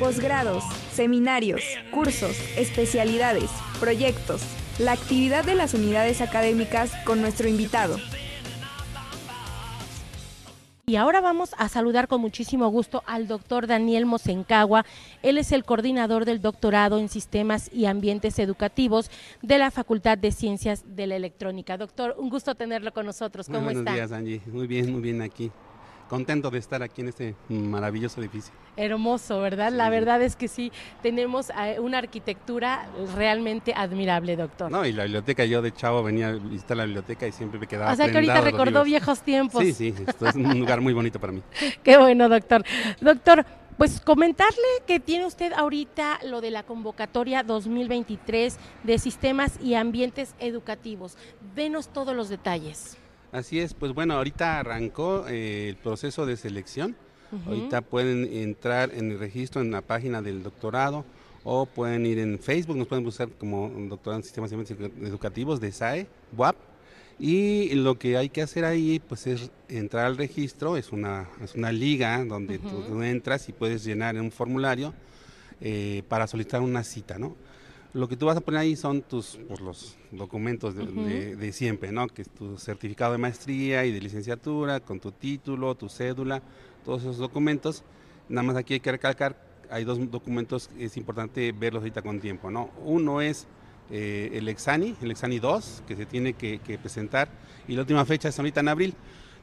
[0.00, 4.40] posgrados, seminarios, cursos, especialidades, proyectos,
[4.78, 7.98] la actividad de las unidades académicas con nuestro invitado.
[10.86, 14.86] Y ahora vamos a saludar con muchísimo gusto al doctor Daniel Mosencagua.
[15.22, 19.10] Él es el coordinador del doctorado en sistemas y ambientes educativos
[19.42, 21.76] de la Facultad de Ciencias de la Electrónica.
[21.76, 23.46] Doctor, un gusto tenerlo con nosotros.
[23.46, 24.40] ¿Cómo muy buenos días, Angie.
[24.46, 25.52] Muy bien, muy bien aquí
[26.10, 28.52] contento de estar aquí en este maravilloso edificio.
[28.76, 29.70] Hermoso, ¿verdad?
[29.70, 30.72] La verdad es que sí,
[31.02, 34.72] tenemos eh, una arquitectura realmente admirable, doctor.
[34.72, 37.68] No, y la biblioteca, yo de chavo venía a visitar la biblioteca y siempre me
[37.68, 37.92] quedaba.
[37.92, 39.62] O sea que ahorita recordó viejos tiempos.
[39.62, 41.42] Sí, sí, esto es un lugar muy bonito para mí.
[41.84, 42.64] Qué bueno, doctor.
[43.00, 43.46] Doctor,
[43.78, 50.34] pues comentarle que tiene usted ahorita lo de la convocatoria 2023 de sistemas y ambientes
[50.40, 51.16] educativos.
[51.54, 52.99] Denos todos los detalles.
[53.32, 56.96] Así es, pues bueno, ahorita arrancó eh, el proceso de selección.
[57.46, 61.04] Ahorita pueden entrar en el registro en la página del doctorado
[61.44, 66.08] o pueden ir en Facebook, nos pueden buscar como doctorado en sistemas educativos de SAE,
[66.36, 66.56] WAP.
[67.20, 71.54] Y lo que hay que hacer ahí pues es entrar al registro, es una, es
[71.54, 74.92] una liga donde tú entras y puedes llenar un formulario
[75.60, 77.36] eh, para solicitar una cita, ¿no?
[77.92, 82.06] Lo que tú vas a poner ahí son tus pues, los documentos de, siempre, ¿no?
[82.06, 86.40] Que es tu certificado de maestría y de licenciatura, con tu título, tu cédula,
[86.84, 87.82] todos esos documentos.
[88.28, 89.36] Nada más aquí hay que recalcar,
[89.70, 92.70] hay dos documentos que es importante verlos ahorita con tiempo, ¿no?
[92.84, 93.48] Uno es
[93.90, 97.28] eh, el Exani, el Exani 2, que se tiene que, que presentar,
[97.66, 98.94] y la última fecha es ahorita en abril.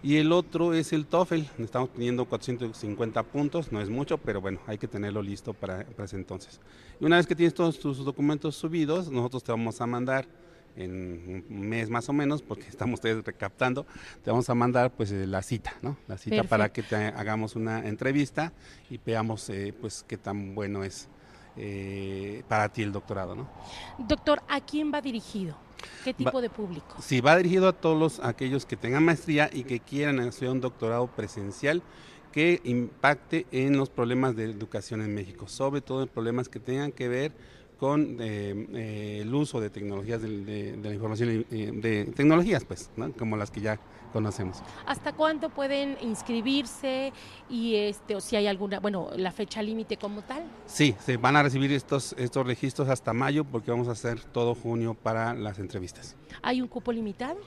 [0.03, 4.59] Y el otro es el TOEFL, estamos teniendo 450 puntos, no es mucho, pero bueno,
[4.67, 6.59] hay que tenerlo listo para, ese entonces.
[6.99, 10.27] Y una vez que tienes todos tus documentos subidos, nosotros te vamos a mandar
[10.75, 13.87] en un mes más o menos, porque estamos ustedes recaptando,
[14.23, 15.97] te vamos a mandar pues eh, la cita, ¿no?
[16.07, 18.53] La cita para que te hagamos una entrevista
[18.91, 21.09] y veamos eh, pues qué tan bueno es
[21.55, 23.49] eh, para ti el doctorado, ¿no?
[23.97, 25.66] Doctor, ¿a quién va dirigido?
[26.07, 26.95] ¿Qué tipo de público?
[27.01, 30.61] Sí, va dirigido a todos los, aquellos que tengan maestría y que quieran hacer un
[30.61, 31.83] doctorado presencial
[32.31, 36.93] que impacte en los problemas de educación en México, sobre todo en problemas que tengan
[36.93, 37.33] que ver
[37.77, 43.37] con eh, eh, el uso de tecnologías de, la información, eh, de tecnologías, pues, como
[43.37, 43.79] las que ya
[44.11, 44.61] conocemos.
[44.85, 47.13] ¿Hasta cuánto pueden inscribirse
[47.49, 50.43] y este o si hay alguna, bueno, la fecha límite como tal?
[50.65, 54.55] Sí, se van a recibir estos estos registros hasta mayo porque vamos a hacer todo
[54.55, 56.15] junio para las entrevistas.
[56.41, 57.37] ¿Hay un cupo limitado?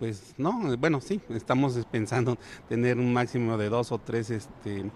[0.00, 2.36] pues no, bueno, sí, estamos pensando
[2.68, 4.90] tener un máximo de dos o tres este,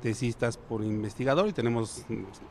[0.00, 2.04] tesistas por investigador y tenemos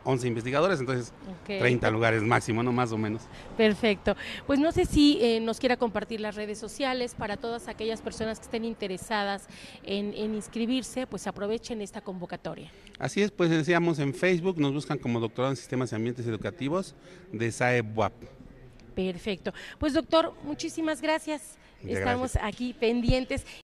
[0.03, 1.13] 11 investigadores, entonces
[1.45, 2.71] 30 lugares máximo, ¿no?
[2.71, 3.23] Más o menos.
[3.57, 4.15] Perfecto.
[4.47, 8.39] Pues no sé si eh, nos quiera compartir las redes sociales para todas aquellas personas
[8.39, 9.47] que estén interesadas
[9.83, 12.71] en, inscribirse, pues aprovechen esta convocatoria.
[12.99, 16.95] Así es, pues decíamos en Facebook, nos buscan como doctorado en sistemas y ambientes educativos
[17.31, 18.13] de SAEBUAP.
[18.95, 19.53] Perfecto.
[19.77, 21.57] Pues doctor, muchísimas gracias.
[21.83, 23.45] Estamos aquí pendientes